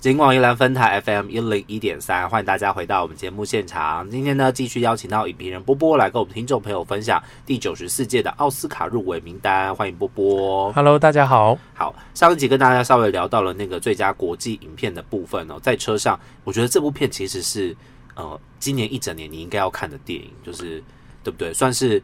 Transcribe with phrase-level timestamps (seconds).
[0.00, 4.10] 金广宜兰分台 FM 一零一点三，欢迎大家回到我们节目现场。
[4.10, 9.76] 今天呢，继续邀请到影评人波波来跟我们听众朋友分享第九十四届的奥斯卡入围名单。
[9.76, 10.72] 欢迎波波。
[10.72, 11.58] Hello，大家好。
[11.74, 17.76] 好，上一集跟大家稍微聊到了那个最佳国际影片的部分哦，在车上，我觉得这部片其实是
[18.14, 20.82] 呃，今年一整年你应该要看的电影，就是
[21.22, 21.52] 对不对？
[21.52, 22.02] 算是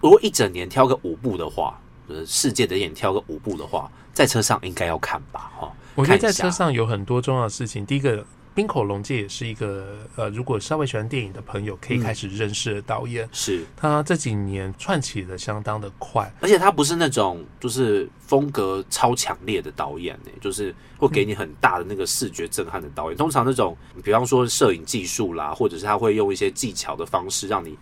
[0.00, 1.76] 如果一整年挑个五部的话，
[2.10, 5.52] 就是世界的电影挑个五部的话，在车上应该要看吧？
[5.58, 7.86] 哈、我觉得在车上有很多重要的事情。
[7.86, 13.28] 第一个，冰口龙介也是一个呃，如果稍微喜欢电影的朋友，可以开始认识的导演。
[13.30, 23.16] 是，他这几年串起的相当的快，而且他不是那种就是风格超强烈的导演呢、就是会给你很大的那个视觉震撼的导演。
[23.16, 27.78] 通常那种，比方说摄影技术啦，或者是他会用一些技巧的方式让你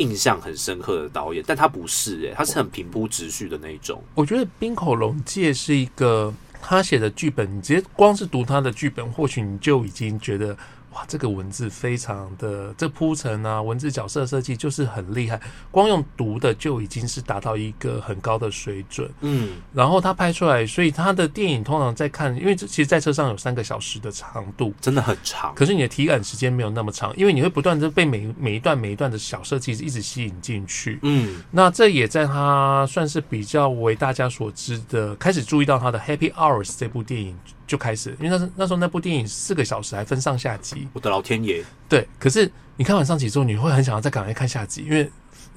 [0.00, 4.02] 印象很深刻的导演，但他不是诶、他是很平铺直叙的那一种。
[4.14, 10.56] 我觉得冰口龙介是一个他写的剧本，你直接光是读他的剧本，或许你就已经觉得
[10.92, 19.08] 哇，这个文字非常的这铺陈啊，文字角色设计就是很厉害，光用读的就已经是达到一个很高的水准。
[19.20, 25.54] 嗯，然后他拍出来，所以他的电影通常在看，因为这其实，在车上有三个小时的长度，真的很长。
[25.54, 30.98] 可是你的体感时间没有那么长，因为你会不断的被每每一段每一段的小设计一直吸引进去。
[31.02, 42.06] 嗯，那这也在他算是比较为大家所知的，开始注意到他的《Happy Hours》这部电影就开始，因为那时那时候那部电影四个小时还分上下集，我的老天爷，对。
[42.18, 45.10] 可是你看完上集之后，你会很想要再赶快看下集，因为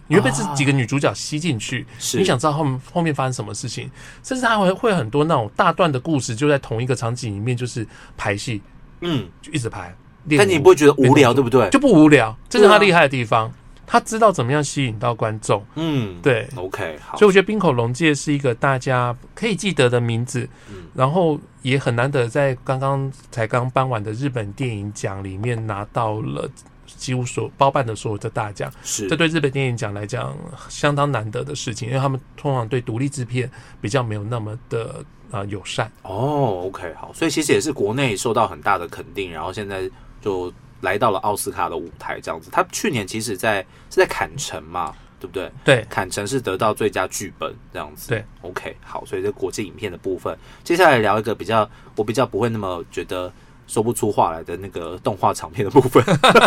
[0.07, 3.89] 你会被这啊几个女主角吸进去，是你想知道后面后面发生什么事情，
[4.23, 8.61] 甚至它会会很多那种大段的故事，就在同一个场景里面，就是排戏，
[9.01, 9.95] 嗯，就一直排。
[10.37, 11.69] 但你不会觉得无聊，对不对？
[11.69, 13.53] 就不无聊，这是他厉害的地方。
[13.85, 17.17] 他知道怎么样吸引到观众，嗯，对，，OK，好。
[17.17, 20.83] 所以，我觉得冰口龙介是一个大家可以记得的名字，嗯。
[20.93, 26.49] 然后也很难得在刚刚才刚颁完的日本电影奖里面拿到了
[26.85, 29.07] 几乎所包办的所有的大奖，是。
[29.07, 30.35] 这对日本电影奖来讲
[30.69, 33.49] 相当难得的事情，因为他们通常对独立制片
[33.81, 35.91] 比较没有那么的呃友善。
[36.03, 39.89] 哦，OK，好，所以其实也是国内受到很大的肯定，然后现在
[40.21, 40.51] 就
[40.83, 42.49] 来到了奥斯卡的舞台这样子。
[42.51, 45.49] 他去年其实在是在坎城嘛，对不对？
[45.63, 48.09] 对，坎城是得到最佳剧本这样子。
[48.09, 53.31] 对，OK，好，所以这国际影片的部分，接下来聊一个比较我比较不会那么觉得
[53.65, 56.03] 说不出话来的那个动画长片的部分。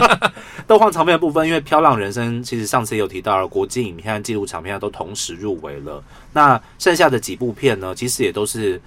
[0.69, 6.03] 动画长片的部分，因为《漂浪人生》其实上次也有提到了，国际影片和纪录长片都同时入围了。
[6.33, 8.81] 那剩下的几部片呢，其实也都是。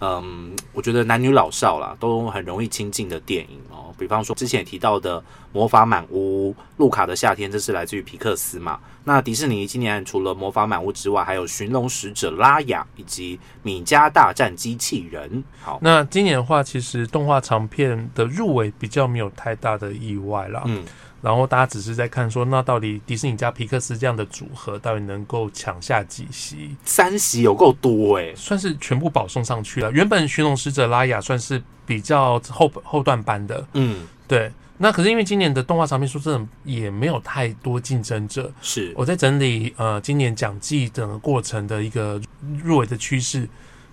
[0.00, 3.94] 嗯，我觉得男女老少啦都很容易亲近的电影哦。
[3.98, 5.20] 比方说之前也提到的
[5.52, 8.80] 《魔法满屋》、《路卡的夏天》，这是来自于皮克斯嘛。
[9.04, 15.30] 那迪士尼今年除了《魔法满屋》之外，还有《寻龙使者拉雅》以及《米家大战机器人》。
[15.60, 20.62] 好，那今年的话，其实动画长片的入围比较没有太大的意外啦。
[20.64, 20.82] 嗯，
[21.22, 26.74] 然后大家只是在看说，那到底迪士尼加皮克斯这样的组合，到底能够抢下几席？
[26.84, 29.92] 三席有够多诶、算是全部保送上去了。
[29.92, 34.50] 原本《寻龙使者拉雅》算是比较后后段班的，嗯，对。
[34.82, 42.18] 那可是因为今年的动画长片说真的也没有太多竞争者，是我在整理呃今年奖季整个过程的一个
[42.64, 43.46] 入围的趋势，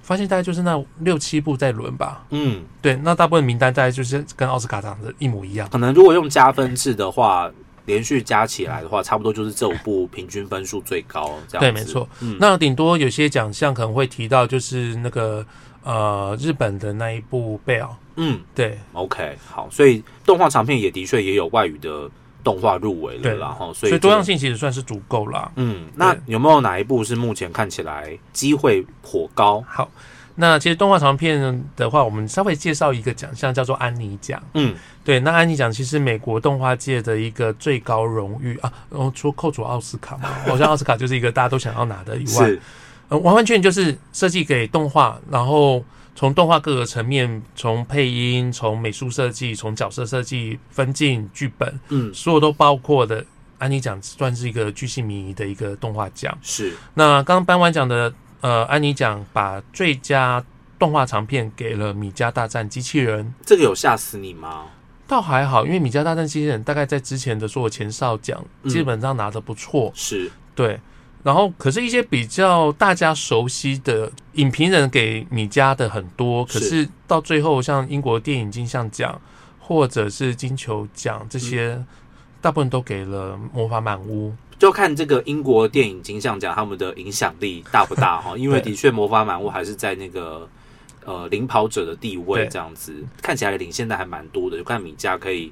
[0.07, 2.23] 发现大概就是那六七部在轮吧。
[2.29, 5.67] 嗯，对，那大部分名单大概就是跟奥斯卡长得一模一样。
[5.69, 7.51] 可能如果用加分制的话，
[7.83, 11.59] 连续加起来的话，差不多就是这五部平均分数最高这样子。
[11.59, 12.07] 对，没错。
[12.21, 15.45] 嗯那顶多有些奖项可能会提到，就是那个
[15.83, 22.09] 呃日本的那一部贝尔，嗯对，OK，好，所以动画长片也的确也有外语的
[22.43, 25.51] 动画入围了对啦，哈，所所以以多样性其实算是足够啦。
[25.55, 29.63] 嗯，那有没有哪一部是目前看起来机会颇高？
[29.67, 29.89] 好，
[30.35, 34.41] 那其实动画长片的话，我们稍微介绍一个奖项，叫做安妮奖。
[34.53, 42.61] 嗯，对，那安妮奖其实美国动画界的一个最高荣誉啊，然后除了扣除奥斯卡嘛， 好像奥斯卡就是一个大家都想要拿的以外，是，
[43.09, 45.83] 呃，完完全全就是设计给动画，然后
[46.17, 53.23] 从动画各个层面，从配音、从美术设计、从角色设计、分镜、剧本，嗯，所有都包括的。
[53.59, 56.35] 安妮奖算是一个巨细靡遗的一个动画奖。
[56.41, 58.11] 是，那刚刚颁完奖的
[58.41, 60.43] 呃，安妮奖把最佳
[60.79, 64.65] 动画长片给了《米家大战机器人》，这个有吓死你吗？
[65.05, 70.79] 倒还好，因为《米家大战机器人》大概在之前的所有前哨奖嗯基本上拿的不错，是，对。
[71.27, 79.19] 然后，可是，一些比较大家熟悉的影评人给米家的很多，可是是到最后，像英国电影金像奖
[79.59, 81.85] 或者是金球奖这些，嗯。
[82.39, 84.29] 大部分都给了《魔法满屋》。
[84.57, 90.47] 就看这个英国电影金像奖他们的影响力大不大 哈，因为的确《魔法满屋》还是在那个
[91.03, 95.51] 呃领跑者的地位这样子，看起来领先的还蛮多的，就看米家可以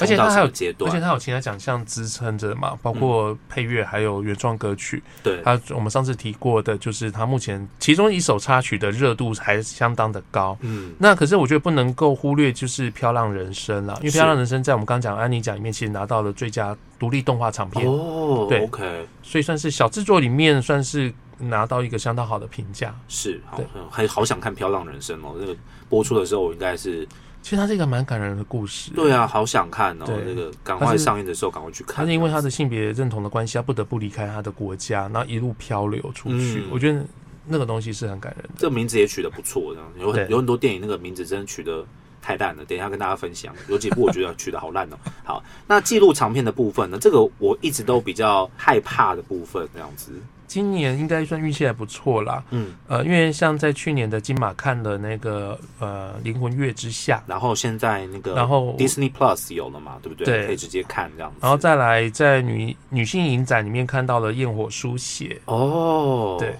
[0.00, 1.00] 而且他还有阶段而且。
[1.00, 5.02] 他有其他奖项支撑着嘛，包括配乐还有原创歌曲。
[5.22, 10.56] 对，他我们上次提过的，就是他目前其中一首插曲的热度还相当的高。
[10.62, 22.94] 嗯，那可是我觉得不能够忽略，就是《飘浪人生》啦，因为《是飘浪人生》在我们刚讲安妮奖里面，其实拿到了最佳独立动画长片，哦对，OK，所以算是小制作里面算是拿到一个相当好的评价。
[23.08, 25.36] 是好对，还好想看《飘浪人生》哦。
[25.38, 25.54] 这个
[25.88, 27.06] 播出的时候，我应该是
[27.44, 28.90] 其实它是一个蛮感人的故事。
[28.92, 30.06] 对啊，好想看哦。
[30.06, 31.96] 对那个赶快上映的时候，赶快去看。
[31.96, 36.62] 他是因为他的性别认同的关系，他不得不离开他的国家，然后一路漂流出去。
[36.64, 37.04] 嗯我觉得
[37.46, 38.50] 那个东西是很感人的。
[38.56, 41.84] 这个名字也取得不错，这样有很有很多电影那个名字真的取得
[42.22, 42.64] 太烂了。
[42.64, 44.96] 等一下跟大家分享，有几部我觉得取得好烂哦。
[45.22, 50.12] 好，那记录长片的部分呢，这个我一直都比较害怕的部分，这样子。
[50.46, 60.24] 今年应该算运气还不错啦，嗯，呃，因为像在去年的金马看了那个呃《灵魂月之下》，然后现在那个然后 Disney Plus 有了嘛，对不对？
[60.24, 60.46] 对。
[60.46, 61.38] 可以直接看这样子。
[61.40, 66.54] 然后再来在女女性影展里面看到了《焰火书写》，哦，对，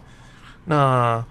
[0.65, 1.25] 那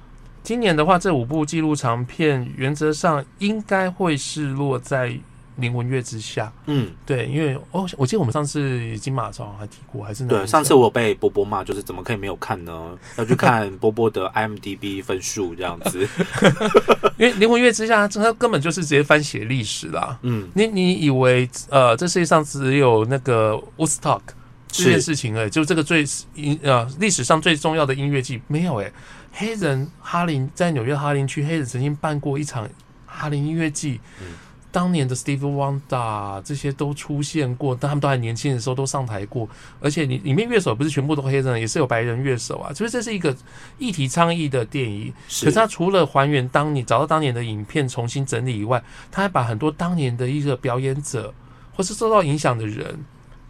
[0.44, 5.10] 今年的话，这五部纪录长片原则上应该会是落在
[5.58, 6.46] 《灵魂月之下》。
[6.66, 12.98] 嗯，对，因为哦，我记得我们上次金马的时候还提过，还是哪对，上次我被波波骂，就是怎么可以没有看呢？
[13.18, 16.08] 要去看波波的 IMDB 分数这样子。
[17.18, 20.18] 因为《灵魂月之下》它根本就是直接翻写历史啦。
[20.24, 24.22] 嗯，你你以为呃，这世界上只有那个 Woodstock
[24.68, 26.04] 这件事情哎，就这个最
[26.34, 28.92] 音呃历史上最重要的音乐季没有哎，
[29.32, 32.68] 黑人哈林在纽约哈林区，黑人曾经办过一场
[33.06, 34.02] 哈林音乐季。
[34.20, 34.28] 嗯
[34.74, 39.48] 当年的 Steve Wonder 这些都出现过，但他们都还年轻的时候都上台过，
[39.80, 43.34] 而且你里面乐手不是全部都黑人，也是有白人乐手啊，所以这是一个
[43.78, 45.14] 议题倡议的电影。
[45.28, 51.32] 是可是他除了还原当年找到当年的影片重新整理以外，他还把很多当年的一个表演者
[51.76, 53.00] 或是受到影响的人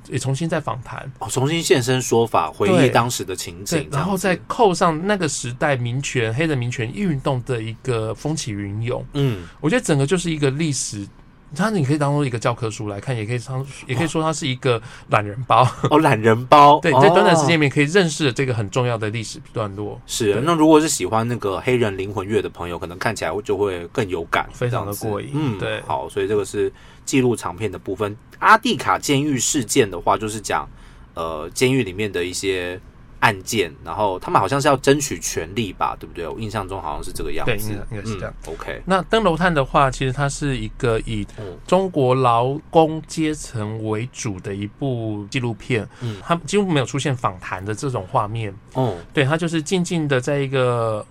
[0.09, 11.07] 也重新再访谈，哦，重新现身说法，回忆当时的情景然后再扣上那个时代民权黑人民权运动的一个风起云涌，嗯，我觉得整个就是一个历史。
[11.55, 15.61] 它你可以当做一个教科书来看，也可以当，也可以说它是一个懒人包。
[15.91, 25.79] 哦，懒人包， 对，你在短短时哦间里面可以认识这个很重要的历史段落，是，那如果是喜欢那个黑人灵魂乐的朋友，可能看起来就会更有感，非常的过瘾嗯，对。
[25.81, 26.73] 好，所以这个是
[27.05, 28.15] 记录长片的部分。
[28.39, 30.67] 阿蒂卡监狱事件的话，就是讲
[31.13, 32.79] 呃监狱里面的一些
[33.19, 36.27] 案件，然后他们好像是要争取权利吧，对不对？
[36.27, 38.33] 我印象中好像是这个样子，对应该是这样。
[38.45, 51.05] 嗯、OK，那登楼探的话，其实它是一个以嗯中国劳工阶层为主的一部纪录片，嗯它几乎没有出现访谈的这种画面，哦，对，它就是静静的在一个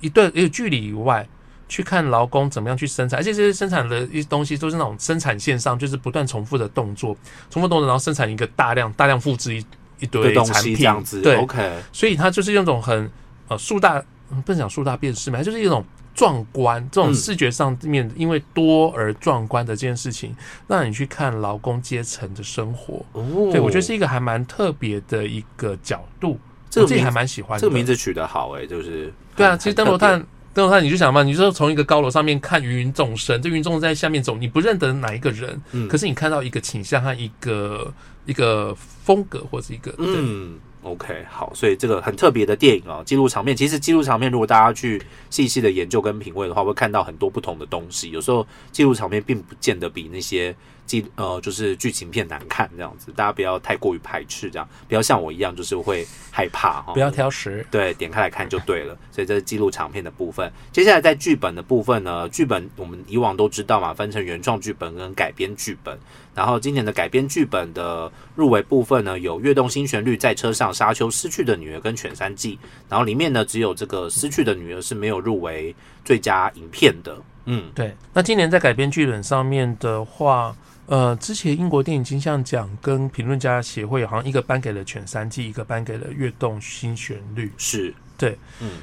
[0.00, 1.28] 一段一个距离以外。
[1.72, 7.16] 去看劳工怎么样去生产，而且这些生产的一些东西都是那种生产线上，就是不断重复的动作，
[7.48, 9.64] 重复动作，然后生产一个大量大量复制一
[10.00, 13.10] 一堆产品西这样子，对，，OK，所以它就是用种很
[13.48, 13.96] 呃树大，
[14.30, 15.82] 嗯不能讲树大便是嘛，它就是一种
[16.14, 20.36] 壮观，这种嗯视觉上面因为多而壮观的这件事情，
[20.68, 23.02] 让你去看劳工阶层的生活。
[23.12, 27.62] 哦，对我觉得是一个还蛮特别的一个角度，这个名我自己还蛮喜欢的。
[27.62, 30.22] 这个名字取得好哎、就是对啊，其实登楼，探。
[30.54, 35.88] 登楼探，你就想嘛，你就从一个高楼上面看芸芸众生，这芸芸众生在下面走，你不认得哪一个人，嗯。
[35.88, 37.92] 可是你看到一个倾向和一个
[38.26, 43.56] 一个风格或者一个，嗯，OK，好，所以这个很特别的电影啊，记录场面。
[43.56, 48.10] 其实记录场面，如果大家去细细的研究跟品味的话，会看到很多不同的东西。
[48.10, 56.92] 有时候记录场面并不见得比那些记呃就是剧情片难看这样子，大家不要太过于排斥，这样不要像我一样就是会害怕哈。
[56.92, 57.64] 不要挑食。
[57.70, 58.96] 对，点开来看就对了。
[59.10, 60.52] 所以这是记录长片的部分。
[60.72, 65.98] 接下来在剧本的部分呢，剧本我们以往都知道嘛，分成原创剧本跟改编剧本。
[66.34, 72.56] 然后今年的改编剧本的入围部分呢，有《跃动新旋律》、《在车上》、《沙丘》、《失去的女儿》跟《犬山记》。
[72.88, 75.74] 然后里面呢，只有这个《失去的女儿》是没有入围
[76.04, 77.16] 最佳影片的。
[77.44, 87.46] 嗯，对，那今年在改编剧本上面的话，呃，之前英国电影金像奖跟评论家协会好像一个颁给了《犬三季》，一个颁给了《跃动新旋律》。
[87.58, 88.78] 是，对，嗯，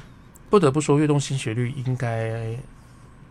[0.50, 2.54] 不得不说，《跃动新旋律》应该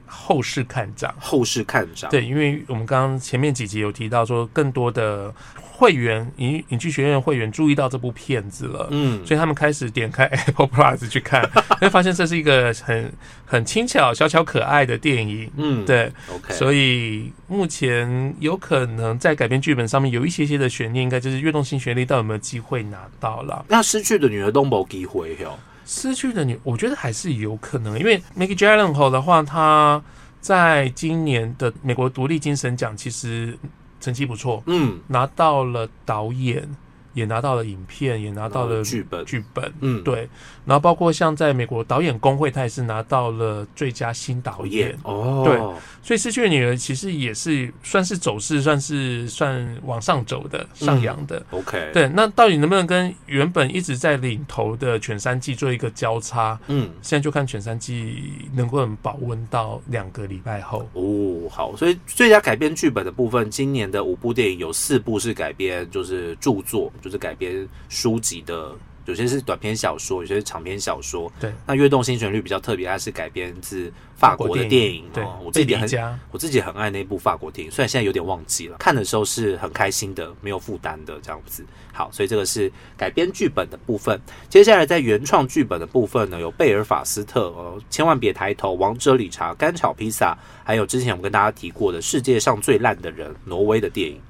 [0.09, 1.13] 后市看涨。
[1.19, 8.87] 后市看涨。，对，因为我们刚刚前面几集有提到说，更多的会员影影剧学院的会员注意到这部片子了。
[8.91, 11.41] 嗯，所以他们开始点开 Apple Plus 去看，
[11.79, 13.11] 会发现这是一个很
[13.45, 15.49] 很轻巧、小巧可爱的电影。
[15.55, 23.63] 嗯，对，，OK，所以目前有可能在改编剧本上面有一些些的悬念，应该就是《跃动性旋律》到底有没有机会拿到了？
[23.69, 25.57] 那失去的女儿都没机会哦。
[25.91, 29.99] 失去的你，我觉得还是有可能，因为 Maggie Gyllenhaal 的话，他
[30.39, 33.57] 在今年的美国独立精神奖其实
[33.99, 36.69] 成绩不错，嗯，拿到了导演，
[37.13, 40.29] 也拿到了影片，也拿到了剧本，剧本，嗯，对。
[40.65, 44.95] 然后包括像在美国导演工会，他也是拿到了最佳新导演。
[45.03, 45.57] 哦，对
[46.03, 51.43] 所以《失去的女儿》其实也是算是走势，算是算往上走的、上扬的。
[51.49, 56.59] ，OK，，对，那到底能不能跟原本一直在领头的犬山季做一个交叉？
[56.67, 58.21] 嗯，现在就看犬山季
[58.53, 60.87] 能不能保温到两个礼拜后。
[60.93, 68.71] 哦，好，所以最佳改编剧本的部分，今年的五部电影有四部是改编，就是著作，就是改编书籍的。
[69.05, 71.31] 有些是短篇小说，有些是长篇小说。
[71.39, 75.39] 对，那《跃动新旋律》比较特别，它是改编自法国的电影对哦。
[75.43, 81.65] 我，自己很我自己很爱那部法国电影，虽然现在有点忘记了，看的时候是很开心的，没有负担的这样子。
[81.91, 84.19] 好，所以这个是改编剧本的部分。
[84.47, 94.21] 接下来在原创剧本的部分呢，有贝尔法斯特哦，千万别抬头，王者理查，干炒披萨，还有之前我们跟大家提过的世界上最烂的人，挪威的电影。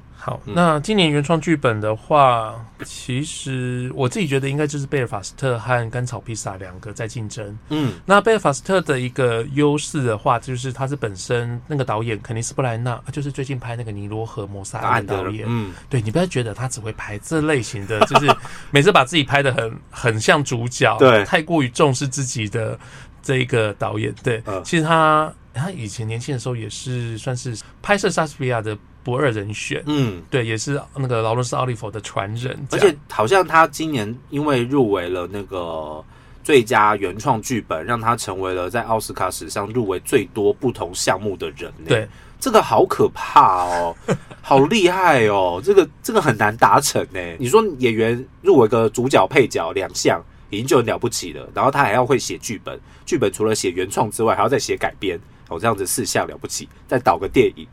[0.45, 7.57] 那今年原创剧本的话，其实我自己觉得应该就是贝尔法斯特和甘草披萨两个在竞争。
[7.69, 15.45] 嗯，那贝尔法斯特的一个优势的话，就是他是本身那个导演肯尼斯布莱纳，就是最近拍那个尼罗河谋杀案导演。
[15.47, 18.35] 嗯，对你不要觉得他只会拍这类型的，就是
[18.71, 22.77] 每次把自己拍的很 很像主角，对太过于重视自己的
[23.21, 24.13] 这一个导演。
[24.23, 28.77] 对，嗯其实他他以前年轻的时候也是算是拍摄莎士比亚的
[29.09, 29.83] 不二人选。
[29.87, 36.03] 嗯，对，也是那个劳伦斯·奥利弗的传人，而且好像他今年因为入围了那个
[36.43, 41.71] 最佳原创剧本，让他成为了在奥斯卡史上入围最多不同项目的人。
[41.87, 42.07] 对，
[42.39, 43.95] 这个好可怕哦，
[44.41, 47.19] 好厉害哦，这个这个很难达成呢。
[47.39, 57.67] 你说演员入围个主角、配角两项，已经就很了不起了，然后他还要会写剧本，剧本除了写原创之外，还要再写改编，哦，这样子四项了不起，再导个电影，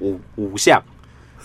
[0.00, 0.82] 五五项。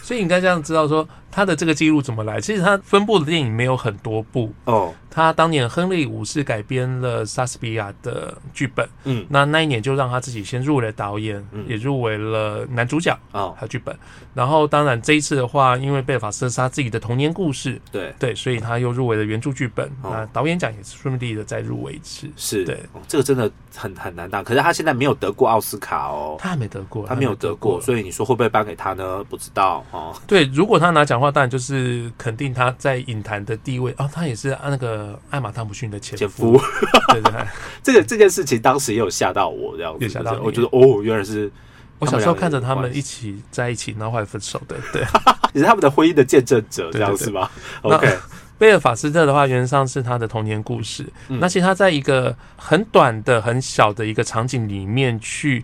[0.01, 2.39] 所以你应该这样知道说他的这个记录怎么来。
[2.41, 13.95] 其实他分布的电影没有很多部，哦，他当年亨利五世改编了莎士比亚的剧本，嗯，那那一年就让他自己先入围了导演，嗯也入围了男主角哦，还有剧本。
[14.33, 19.85] 然后当然这一次的话，因为贝尔法斯他自己的童年故事，对，对，所以他又入围了原著剧本。
[20.01, 22.27] 哦那导演奖也是顺利的再入围一次。
[22.35, 24.43] 是，对哦这个真的很很难当。
[24.43, 29.23] 可是他现在没有得过奥斯卡哦，他还没得过，他没有得过，所以你说会不会颁给他呢？
[29.29, 30.15] 不知道哦。
[30.27, 36.63] 对，如果他拿奖的话，当然就是肯定他在影坛的地位啊，他也是那个艾玛汤普逊的前前夫， 夫，
[37.13, 37.41] 对对对。
[37.83, 41.51] 这个这件事情当时也有吓到我，这样子，也吓到你我觉得哦，原来是
[41.99, 44.75] 我小时候看着他他们一起在一起，然后后来分手的。
[44.93, 45.03] 对，
[45.53, 47.51] 你 是他们的婚姻的见证者，这样是吧
[47.83, 48.17] 那？OK，
[48.57, 51.05] 贝尔法斯特的话，原则上是他的童年故事。
[51.29, 55.63] 嗯那其实他在一个很短的、很小的一个场景里面去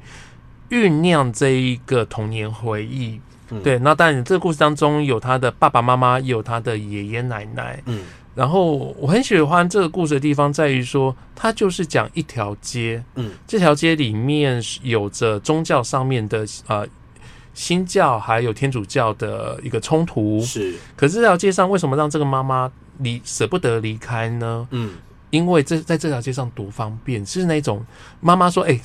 [0.70, 3.20] 酝酿这一个童年回忆。
[3.52, 7.82] 嗯对，那当然这个故事当中有他的爸爸妈妈，也有他的爷爷奶奶。
[7.86, 8.02] 嗯
[8.34, 16.86] 然后我很喜欢这个故事的地方在于说，它就是讲一条街，嗯这条街里面是有着宗教上面的呃
[17.54, 20.42] 新教还有天主教的一个冲突。
[20.42, 24.68] 是，可是这条街上为什么让这个妈妈离舍不得离开呢？
[24.72, 24.96] 嗯
[25.30, 27.86] 因为这在这条街上多方便，是那种
[28.20, 28.80] 妈妈说：“哎、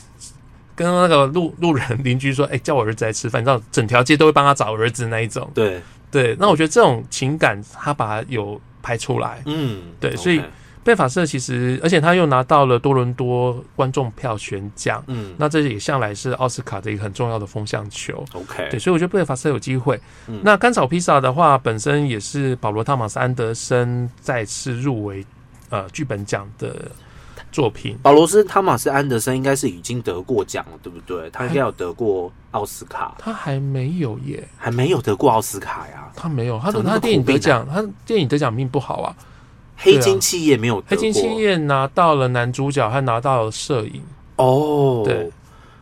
[0.81, 5.51] 跟那个路路人邻居说：‘哎、叫我儿子来吃饭。’你知道，整条街都会帮他找儿子那一种。
[5.55, 9.43] 对，对，那我觉得这种情感，他把它有拍出来。
[9.45, 10.41] 嗯对所以
[10.83, 18.25] 贝法社其实，而且他又拿到了多伦多观众票选奖，嗯那这也向来是奥斯卡的一个很重要的风向球。
[18.33, 20.01] OK，对，所以我觉得贝法社有机会。
[20.29, 25.25] 嗯那甘草披萨的话，本身也是保罗·汤马斯·安德森再次入围
[25.69, 26.91] 呃剧本奖的
[27.51, 27.97] 作品。
[28.03, 31.29] 保罗斯·汤马斯·安德森应该是已经得过奖了，对不对？
[31.31, 36.11] 他应该有得过奥斯卡，他还没有耶，还没有得过奥斯卡呀。
[36.15, 39.17] 他没有，他他电影得奖，他电影得奖命不好啊。
[39.77, 44.03] 黑金企业没有黑金七夜拿到了男主角，还拿到了摄影。
[44.37, 45.31] 哦，对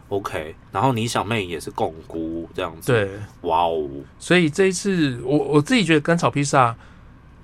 [0.08, 0.54] ，OK。
[0.70, 3.10] 然后你小妹也是共估这样子，，对，
[3.40, 3.88] 哇哦，
[4.20, 6.76] 所以这一次我我自己觉得甘草披萨，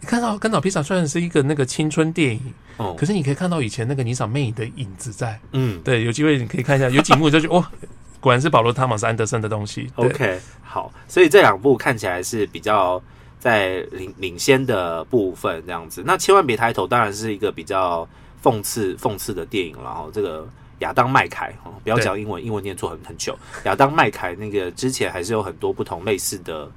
[0.00, 5.38] 你看到甘草披萨虽然是一个那个青春电影，哦可，是你可以看到以前那个尼桑魅影的影子在。
[5.52, 7.70] 嗯对，有机会你可以看一下，有几幕就觉得哇，
[8.20, 9.90] 果然是保罗·汤姆斯·安德森的东西。
[9.96, 13.02] ，OK，好，所以这两部看起来是比较
[13.38, 16.02] 在领领先的部分这样子。
[16.04, 18.08] 那千万别抬头，当然是一个比较
[18.42, 19.84] 讽刺讽刺的电影了。
[19.84, 20.48] 然后这个
[20.80, 23.38] 亚当麦凯，哦，不要讲英文，英文念错很很久。
[23.64, 26.68] 亚当麦凯那个之前还是有很多不同类似的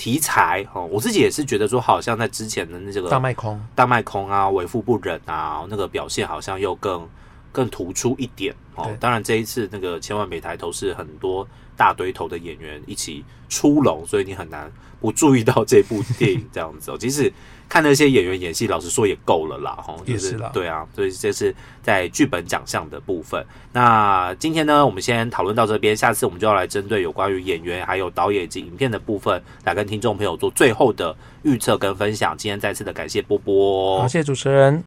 [0.00, 7.06] 题材哦，我自己也是觉得说，好像在之前的那这个大卖空，大卖空啊、为富不仁啊，那个表现好像又更
[7.52, 8.90] 更突出一点哦。
[9.00, 16.96] 当然这一次那个千万别抬头是很多大堆头的演员一起出笼，所以你很难不注意到这部电影这样子哦。
[17.00, 17.32] 即使
[17.68, 23.46] 看那些演员演戏，老实说也够了啦，哈，就也是啦对啊，所以这是在剧本奖项的部分。
[23.72, 32.36] 那今天呢，我们先讨论到这边，下次我们就要来针对有关于演员还有导演以及影片的部分，来跟听众朋友做最后的预测跟分享。
[32.36, 34.78] 今天再次的感谢波波，好，谢谢主持人。